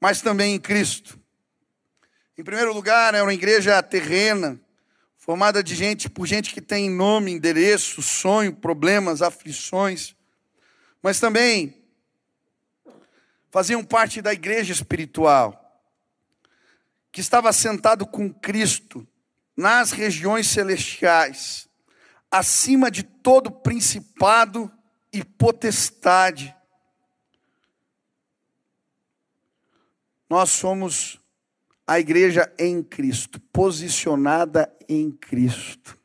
[0.00, 1.20] mas também em Cristo.
[2.36, 4.60] Em primeiro lugar, era uma igreja terrena,
[5.16, 10.14] formada de gente por gente que tem nome, endereço, sonho, problemas, aflições,
[11.02, 11.85] mas também
[13.56, 15.80] faziam parte da igreja espiritual,
[17.10, 19.08] que estava sentado com Cristo
[19.56, 21.66] nas regiões celestiais,
[22.30, 24.70] acima de todo principado
[25.10, 26.54] e potestade.
[30.28, 31.18] Nós somos
[31.86, 35.98] a igreja em Cristo, posicionada em Cristo.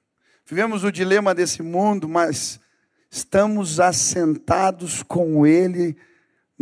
[0.46, 2.62] Vivemos o dilema desse mundo, mas
[3.10, 5.98] estamos assentados com Ele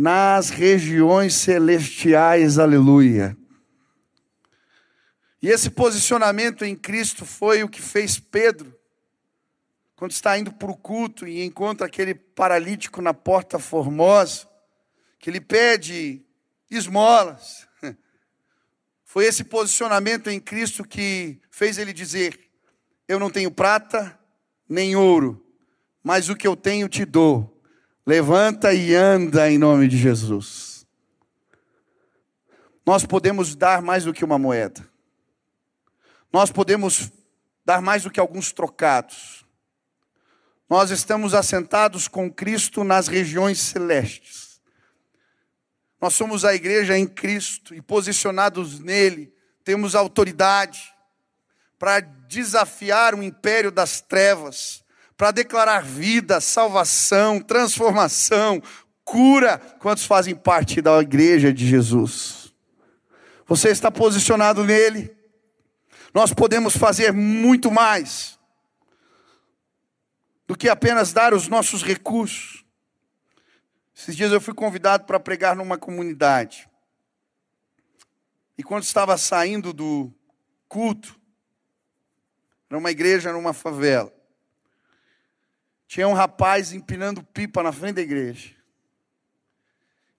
[0.00, 3.36] nas regiões celestiais, aleluia.
[5.42, 8.74] E esse posicionamento em Cristo foi o que fez Pedro,
[9.94, 14.48] quando está indo para o culto e encontra aquele paralítico na porta formosa,
[15.18, 16.24] que ele pede
[16.70, 17.68] esmolas.
[19.04, 22.40] Foi esse posicionamento em Cristo que fez ele dizer:
[23.06, 24.18] Eu não tenho prata
[24.66, 25.46] nem ouro,
[26.02, 27.59] mas o que eu tenho te dou
[28.10, 30.84] Levanta e anda em nome de Jesus.
[32.84, 34.84] Nós podemos dar mais do que uma moeda.
[36.32, 37.08] Nós podemos
[37.64, 39.46] dar mais do que alguns trocados.
[40.68, 44.60] Nós estamos assentados com Cristo nas regiões celestes.
[46.00, 50.92] Nós somos a igreja em Cristo e posicionados nele, temos autoridade
[51.78, 54.82] para desafiar o império das trevas,
[55.20, 58.58] para declarar vida, salvação, transformação,
[59.04, 59.58] cura.
[59.78, 62.54] Quantos fazem parte da igreja de Jesus?
[63.46, 65.14] Você está posicionado nele.
[66.14, 68.38] Nós podemos fazer muito mais
[70.46, 72.64] do que apenas dar os nossos recursos.
[73.94, 76.66] Esses dias eu fui convidado para pregar numa comunidade.
[78.56, 80.10] E quando estava saindo do
[80.66, 81.20] culto,
[82.70, 84.18] era uma igreja numa favela
[85.90, 88.50] tinha um rapaz empinando pipa na frente da igreja.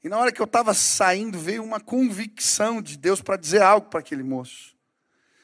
[0.04, 3.88] E na hora que eu estava saindo, veio uma convicção de Deus para dizer algo
[3.88, 4.76] para aquele moço.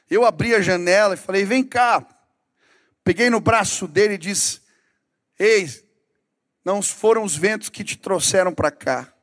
[0.10, 2.06] Eu abri a janela e falei: Vem cá.
[3.06, 4.60] Peguei no braço dele e disse:
[5.40, 5.66] Ei,
[6.66, 9.14] não foram os ventos que te trouxeram para cá.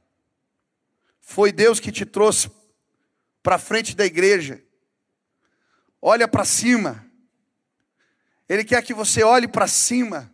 [1.20, 2.50] Foi Deus que te trouxe
[3.42, 4.64] para frente da igreja.
[6.00, 7.04] Olha para cima.
[8.48, 10.33] Ele quer que você olhe para cima.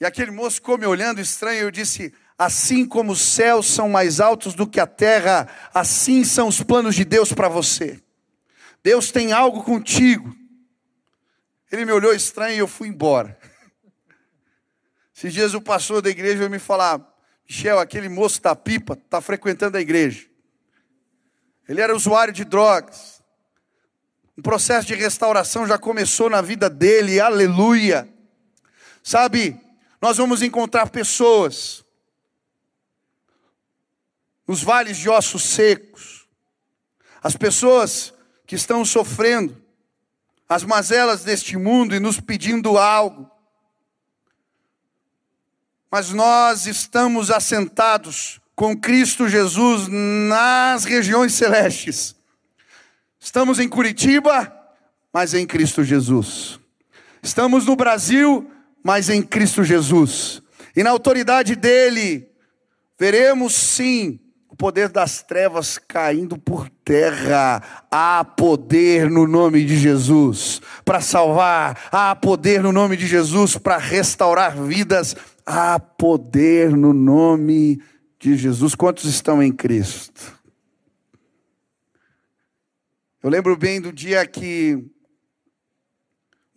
[0.00, 1.60] E aquele moço ficou me olhando estranho.
[1.60, 6.48] Eu disse: Assim como os céus são mais altos do que a terra, assim são
[6.48, 8.02] os planos de Deus para você.
[8.82, 10.34] Deus tem algo contigo.
[11.70, 13.38] Ele me olhou estranho e eu fui embora.
[15.14, 16.98] Esses dias o pastor da igreja veio me falar:
[17.46, 20.26] Michel, aquele moço da pipa está frequentando a igreja.
[21.68, 23.22] Ele era usuário de drogas.
[24.36, 28.08] Um processo de restauração já começou na vida dele, aleluia.
[29.02, 29.60] Sabe,
[30.00, 31.84] nós vamos encontrar pessoas
[34.46, 36.26] nos vales de ossos secos,
[37.22, 38.12] as pessoas
[38.46, 39.60] que estão sofrendo
[40.48, 43.30] as mazelas deste mundo e nos pedindo algo.
[45.88, 52.16] Mas nós estamos assentados com Cristo Jesus nas regiões celestes.
[53.20, 54.52] Estamos em Curitiba,
[55.12, 56.58] mas em Cristo Jesus.
[57.22, 58.50] Estamos no Brasil,
[58.82, 60.42] mas em Cristo Jesus.
[60.76, 62.28] E na autoridade dele,
[62.98, 64.20] veremos sim
[64.60, 67.62] poder das trevas caindo por terra.
[67.90, 73.78] Há poder no nome de Jesus para salvar, há poder no nome de Jesus para
[73.78, 75.16] restaurar vidas,
[75.46, 77.82] há poder no nome
[78.18, 78.74] de Jesus.
[78.74, 80.38] Quantos estão em Cristo?
[83.22, 84.84] Eu lembro bem do dia que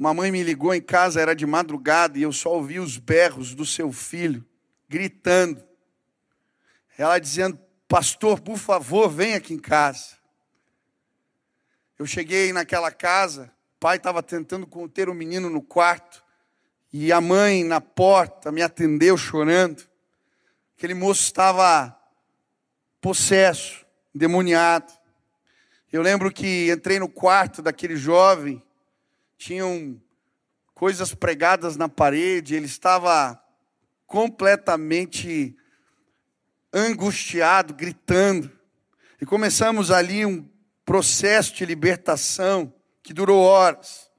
[0.03, 3.55] uma mãe me ligou em casa, era de madrugada, e eu só ouvi os berros
[3.55, 4.45] do seu filho
[4.89, 5.63] gritando.
[6.97, 10.17] Ela dizendo: Pastor, por favor, vem aqui em casa.
[11.97, 16.21] Eu cheguei naquela casa, o pai estava tentando conter o menino no quarto,
[16.91, 19.87] e a mãe na porta me atendeu chorando.
[20.77, 21.97] Aquele moço estava
[22.99, 24.91] possesso, demoniado.
[25.93, 28.61] Eu lembro que entrei no quarto daquele jovem,
[29.43, 30.01] tinham
[30.73, 33.37] coisas pregadas na parede, ele estava
[34.07, 35.53] completamente
[36.71, 38.49] angustiado, gritando.
[39.19, 40.49] E começamos ali um
[40.85, 44.09] processo de libertação que durou horas.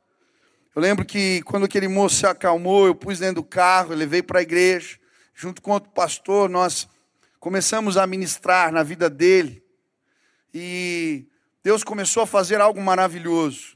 [0.77, 4.23] Eu lembro que quando aquele moço se acalmou, eu pus dentro do carro, eu levei
[4.23, 4.99] para a igreja,
[5.35, 6.87] junto com outro pastor, nós
[7.41, 9.65] começamos a ministrar na vida dele.
[10.53, 11.27] E
[11.63, 13.74] Deus começou a fazer algo maravilhoso.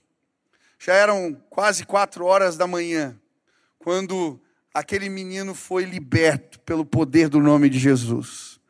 [0.78, 3.18] Já eram quase quatro horas da manhã,
[3.78, 4.40] quando
[4.72, 8.60] aquele menino foi liberto pelo poder do nome de Jesus.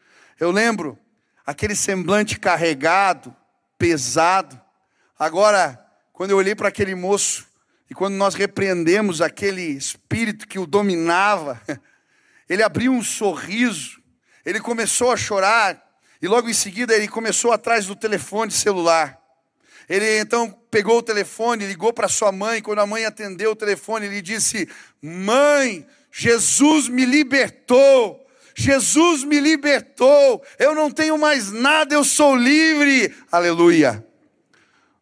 [0.40, 0.98] Eu lembro
[1.44, 3.34] aquele semblante carregado,
[3.76, 4.58] pesado.
[5.18, 7.46] Agora, quando eu olhei para aquele moço
[7.90, 11.60] e quando nós repreendemos aquele espírito que o dominava,
[12.48, 14.02] ele abriu um sorriso,
[14.44, 15.82] ele começou a chorar
[16.22, 19.17] e logo em seguida ele começou atrás do telefone celular.
[19.88, 22.60] Ele então pegou o telefone, ligou para sua mãe.
[22.60, 24.68] Quando a mãe atendeu o telefone, ele disse:
[25.00, 28.24] Mãe, Jesus me libertou.
[28.58, 33.14] Jesus me libertou, eu não tenho mais nada, eu sou livre.
[33.30, 34.04] Aleluia.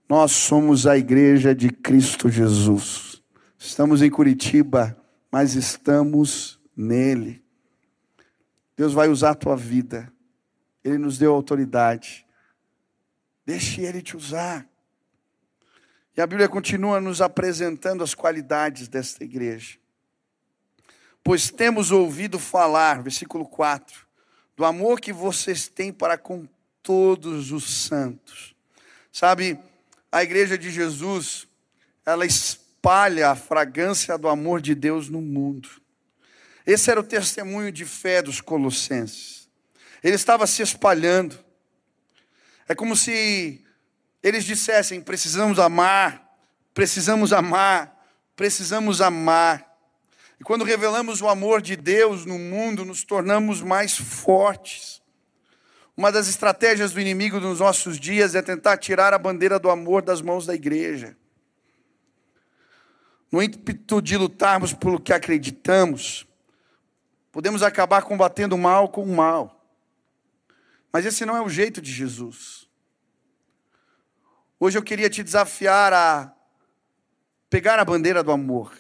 [0.07, 3.23] Nós somos a igreja de Cristo Jesus.
[3.59, 4.95] Estamos em Curitiba,
[5.33, 7.43] mas estamos nele.
[8.77, 10.13] Deus vai usar a tua vida.
[10.85, 12.27] Ele nos deu autoridade.
[13.47, 14.69] Deixe ele te usar.
[16.17, 19.79] E a Bíblia continua nos apresentando as qualidades desta igreja
[21.27, 24.07] pois temos ouvido falar, versículo 4,
[24.57, 26.47] do amor que vocês têm para com
[26.85, 28.55] todos os santos.
[29.11, 29.59] Sabe,
[30.13, 31.49] a igreja de Jesus,
[32.07, 35.69] ela espalha a fragrância do amor de Deus no mundo.
[36.65, 39.49] Esse era o testemunho de fé dos colossenses.
[40.05, 41.37] Ele estava se espalhando.
[42.69, 43.66] É como se
[44.27, 46.37] eles dissessem: precisamos amar,
[46.75, 47.97] precisamos amar,
[48.35, 49.65] precisamos amar.
[50.41, 55.01] E quando revelamos o amor de Deus no mundo, nos tornamos mais fortes.
[55.97, 60.03] Uma das estratégias do inimigo nos nossos dias é tentar tirar a bandeira do amor
[60.03, 61.17] das mãos da igreja.
[63.31, 66.27] No ímpeto de lutarmos pelo que acreditamos,
[67.31, 69.65] podemos acabar combatendo o mal com o mal.
[70.93, 72.66] Mas esse não é o jeito de Jesus.
[74.59, 76.33] Hoje eu queria te desafiar a
[77.51, 78.73] pegar a bandeira do amor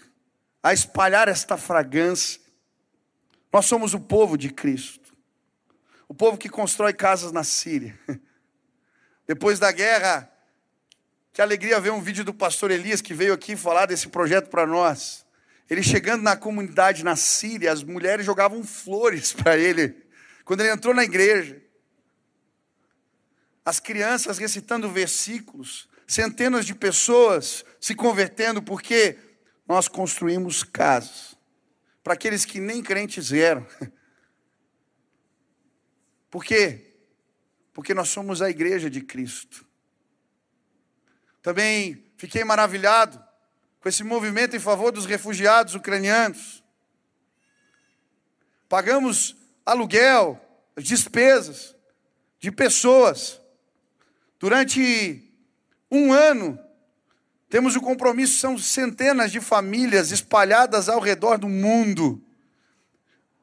[0.67, 2.41] a espalhar esta fragrância.
[3.53, 5.15] Nós somos o povo de Cristo,
[6.09, 7.97] o povo que constrói casas na Síria.
[9.29, 10.29] Depois da guerra,
[11.33, 14.67] que alegria ver um vídeo do pastor Elias que veio aqui falar desse projeto para
[14.67, 15.25] nós.
[15.71, 20.05] Ele chegando na comunidade na Síria, as mulheres jogavam flores para ele.
[20.45, 21.63] Quando ele entrou na igreja,
[23.67, 29.19] as crianças recitando versículos, centenas de pessoas se convertendo, porque
[29.67, 31.37] nós construímos casas
[32.01, 33.67] para aqueles que nem crentes eram.
[36.31, 36.95] Por quê?
[37.73, 39.67] Porque nós somos a igreja de Cristo.
[41.43, 43.21] Também fiquei maravilhado
[43.81, 46.63] com esse movimento em favor dos refugiados ucranianos.
[48.69, 50.41] Pagamos aluguel,
[50.77, 51.75] despesas
[52.39, 53.45] de pessoas.
[54.39, 55.23] Durante
[55.91, 56.59] um ano,
[57.49, 62.23] temos o compromisso, são centenas de famílias espalhadas ao redor do mundo.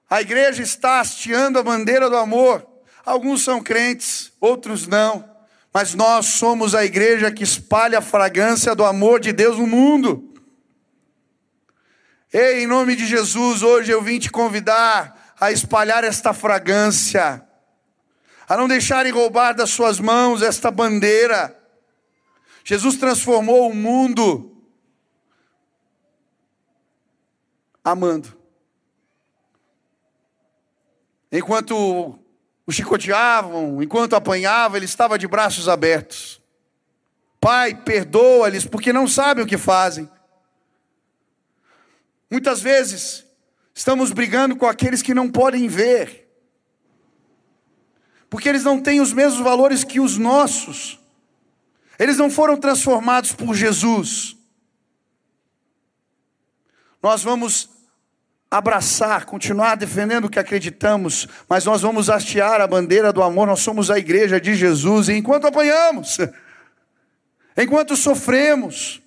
[0.10, 2.68] A igreja está hasteando a bandeira do amor.
[3.06, 5.28] Alguns são crentes, outros não.
[5.74, 10.32] Mas nós somos a igreja que espalha a fragrância do amor de Deus no mundo.
[12.32, 17.44] Ei, em nome de Jesus, hoje eu vim te convidar a espalhar esta fragrância,
[18.54, 21.60] a não deixarem roubar das suas mãos esta bandeira
[22.64, 24.50] Jesus transformou o mundo
[27.84, 28.34] amando.
[31.30, 32.18] Enquanto
[32.66, 36.42] o chicoteavam, enquanto apanhava, ele estava de braços abertos.
[37.42, 40.10] Pai, perdoa-lhes, porque não sabem o que fazem.
[42.32, 43.26] Muitas vezes,
[43.76, 46.23] estamos brigando com aqueles que não podem ver,
[48.34, 51.00] porque eles não têm os mesmos valores que os nossos.
[52.00, 54.36] Eles não foram transformados por Jesus.
[57.00, 57.70] Nós vamos
[58.50, 63.60] abraçar, continuar defendendo o que acreditamos, mas nós vamos hastear a bandeira do amor, nós
[63.60, 66.18] somos a igreja de Jesus, e enquanto apanhamos,
[67.56, 69.00] enquanto sofremos,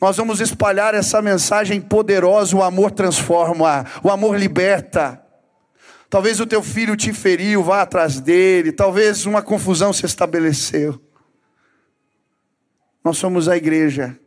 [0.00, 5.25] nós vamos espalhar essa mensagem poderosa: o amor transforma, o amor liberta.
[6.08, 11.00] Talvez o teu filho te feriu, vá atrás dele, talvez uma confusão se estabeleceu.
[13.02, 14.18] Nós somos a igreja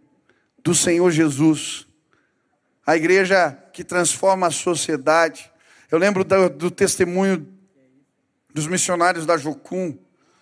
[0.64, 1.88] do Senhor Jesus,
[2.86, 5.52] a igreja que transforma a sociedade.
[5.90, 7.48] Eu lembro do, do testemunho
[8.54, 9.98] dos missionários da Jocum,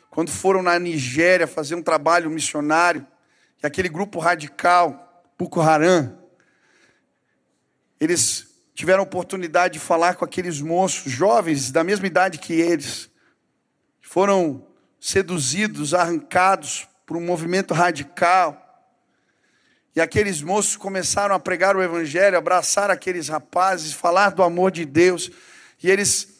[0.10, 3.06] quando foram na Nigéria fazer um trabalho missionário,
[3.62, 6.18] e aquele grupo radical, Boko Haram,
[8.00, 8.47] eles
[8.78, 13.10] tiveram oportunidade de falar com aqueles moços jovens da mesma idade que eles,
[14.00, 14.68] foram
[15.00, 18.64] seduzidos, arrancados por um movimento radical.
[19.96, 24.86] E aqueles moços começaram a pregar o Evangelho, abraçar aqueles rapazes, falar do amor de
[24.86, 25.32] Deus.
[25.82, 26.38] E eles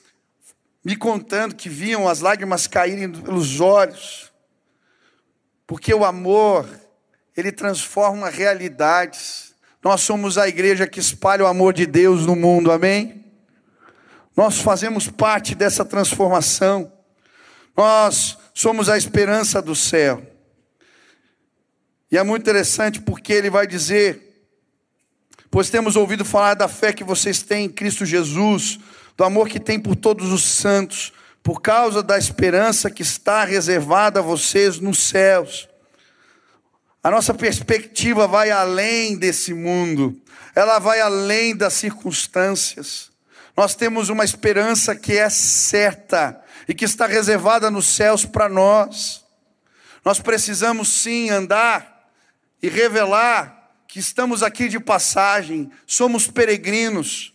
[0.86, 4.32] me contando que viam as lágrimas caírem pelos olhos,
[5.66, 6.70] porque o amor,
[7.36, 9.47] ele transforma realidades.
[9.88, 13.24] Nós somos a igreja que espalha o amor de Deus no mundo, amém?
[14.36, 16.92] Nós fazemos parte dessa transformação.
[17.74, 20.22] Nós somos a esperança do céu.
[22.12, 24.46] E é muito interessante porque ele vai dizer:
[25.50, 28.80] Pois temos ouvido falar da fé que vocês têm em Cristo Jesus,
[29.16, 34.20] do amor que tem por todos os santos, por causa da esperança que está reservada
[34.20, 35.67] a vocês nos céus.
[37.08, 40.22] A nossa perspectiva vai além desse mundo,
[40.54, 43.12] ela vai além das circunstâncias.
[43.56, 46.38] Nós temos uma esperança que é certa
[46.68, 49.24] e que está reservada nos céus para nós.
[50.04, 52.10] Nós precisamos sim andar
[52.62, 57.34] e revelar que estamos aqui de passagem, somos peregrinos,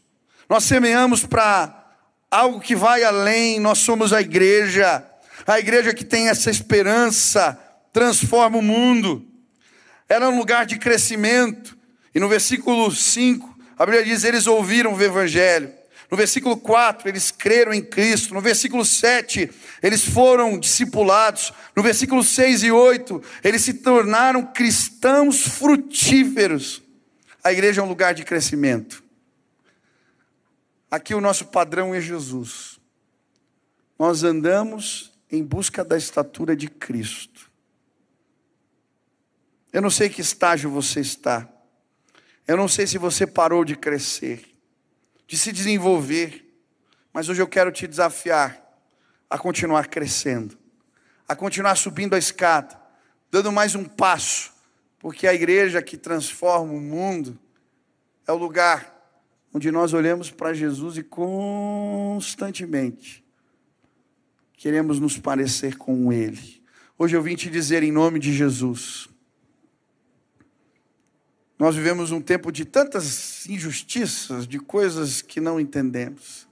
[0.50, 1.94] nós semeamos para
[2.30, 5.02] algo que vai além, nós somos a igreja,
[5.46, 7.58] a igreja que tem essa esperança,
[7.90, 9.31] transforma o mundo,
[10.12, 11.76] era um lugar de crescimento,
[12.14, 15.72] e no versículo 5, a Bíblia diz: eles ouviram o Evangelho.
[16.10, 18.34] No versículo 4, eles creram em Cristo.
[18.34, 19.50] No versículo 7,
[19.82, 21.54] eles foram discipulados.
[21.74, 26.82] No versículo 6 e 8, eles se tornaram cristãos frutíferos.
[27.42, 29.02] A igreja é um lugar de crescimento.
[30.90, 32.78] Aqui o nosso padrão é Jesus.
[33.98, 37.51] Nós andamos em busca da estatura de Cristo.
[39.72, 41.48] Eu não sei que estágio você está.
[42.46, 44.52] Eu não sei se você parou de crescer
[45.32, 46.46] de se desenvolver.
[47.10, 48.62] Mas hoje eu quero te desafiar
[49.30, 50.58] a continuar crescendo,
[51.26, 52.78] a continuar subindo a escada,
[53.30, 54.52] dando mais um passo,
[54.98, 57.38] porque a igreja que transforma o mundo
[58.26, 58.94] é o lugar
[59.54, 63.24] onde nós olhamos para Jesus e constantemente
[64.54, 66.62] queremos nos parecer com Ele.
[66.98, 69.08] Hoje eu vim te dizer em nome de Jesus:
[71.62, 76.48] Nós vivemos um tempo de tantas injustiças, de coisas que não entendemos.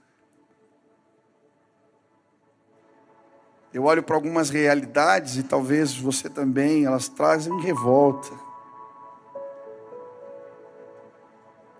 [3.73, 8.31] Eu olho para algumas realidades e talvez você também, elas trazem revolta.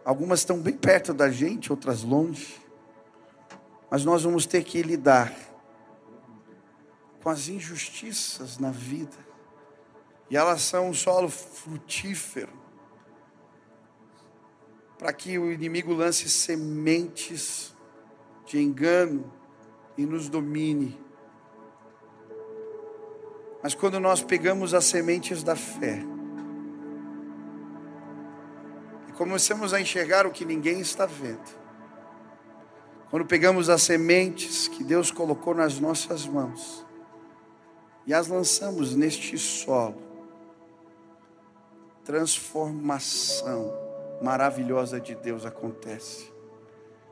[0.04, 2.62] Algumas estão bem perto da gente, outras longe.
[3.90, 5.34] Mas nós vamos ter que lidar
[7.24, 9.16] com as injustiças na vida.
[10.30, 12.61] E elas são um solo frutífero
[15.02, 17.76] para que o inimigo lance sementes
[18.45, 19.34] de engano
[19.97, 20.95] e nos domine.
[23.64, 26.04] Mas quando nós pegamos as sementes da fé
[29.10, 31.49] e começamos a enxergar o que ninguém está vendo,
[33.10, 36.86] quando pegamos as sementes que Deus colocou nas nossas mãos
[38.06, 39.99] e as lançamos neste solo,
[42.06, 43.91] transformação
[44.22, 46.32] maravilhosa de Deus acontece.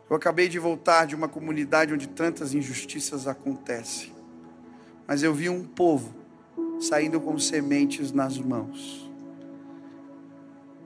[0.09, 4.13] Eu acabei de voltar de uma comunidade onde tantas injustiças acontecem,
[5.07, 6.13] mas eu vi um povo
[6.79, 9.09] saindo com sementes nas mãos.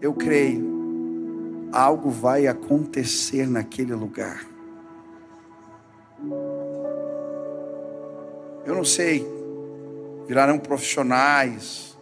[0.02, 4.46] Eu creio, algo vai acontecer naquele lugar.
[8.66, 9.26] Eu não sei,
[10.28, 11.98] virarão profissionais,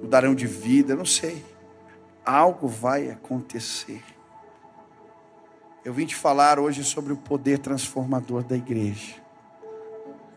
[0.00, 1.44] mudarão de vida, eu não sei.
[2.28, 4.04] Algo vai acontecer.
[5.82, 9.14] Eu vim te falar hoje sobre o poder transformador da igreja.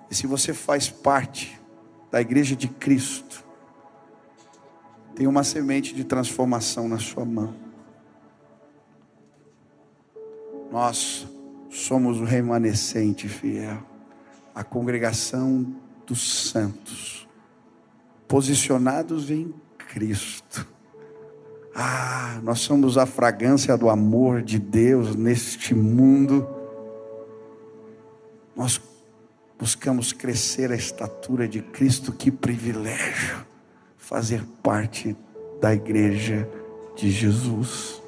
[0.09, 1.59] E se você faz parte
[2.09, 3.43] da igreja de Cristo,
[5.17, 7.53] tem uma semente de transformação na sua mão.
[10.71, 11.27] Nós
[11.69, 13.83] somos o remanescente fiel,
[14.55, 15.75] a congregação
[16.07, 17.27] dos santos,
[18.29, 20.71] posicionados em Cristo.
[21.73, 26.47] Ah, nós somos a fragrância do amor de Deus neste mundo.
[28.55, 28.81] Nós
[29.57, 33.45] buscamos crescer a estatura de Cristo, que privilégio
[33.97, 35.15] fazer parte
[35.61, 36.49] da igreja
[36.95, 38.00] de Jesus.